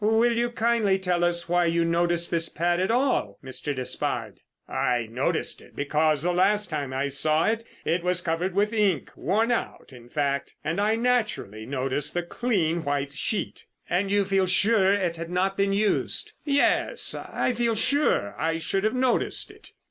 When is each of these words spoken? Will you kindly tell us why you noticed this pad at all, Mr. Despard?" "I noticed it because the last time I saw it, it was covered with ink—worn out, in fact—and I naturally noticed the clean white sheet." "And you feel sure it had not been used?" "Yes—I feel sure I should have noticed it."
Will 0.03 0.35
you 0.35 0.49
kindly 0.49 0.97
tell 0.97 1.23
us 1.23 1.47
why 1.47 1.65
you 1.65 1.85
noticed 1.85 2.31
this 2.31 2.49
pad 2.49 2.79
at 2.79 2.89
all, 2.89 3.37
Mr. 3.43 3.75
Despard?" 3.75 4.39
"I 4.67 5.07
noticed 5.11 5.61
it 5.61 5.75
because 5.75 6.23
the 6.23 6.33
last 6.33 6.71
time 6.71 6.91
I 6.91 7.07
saw 7.07 7.45
it, 7.45 7.63
it 7.85 8.01
was 8.03 8.21
covered 8.23 8.55
with 8.55 8.73
ink—worn 8.73 9.51
out, 9.51 9.93
in 9.93 10.09
fact—and 10.09 10.81
I 10.81 10.95
naturally 10.95 11.67
noticed 11.67 12.15
the 12.15 12.23
clean 12.23 12.83
white 12.83 13.11
sheet." 13.13 13.65
"And 13.91 14.09
you 14.09 14.25
feel 14.25 14.47
sure 14.47 14.91
it 14.91 15.17
had 15.17 15.29
not 15.29 15.55
been 15.55 15.71
used?" 15.71 16.31
"Yes—I 16.45 17.53
feel 17.53 17.75
sure 17.75 18.33
I 18.39 18.57
should 18.57 18.83
have 18.83 18.95
noticed 18.95 19.51
it." 19.51 19.71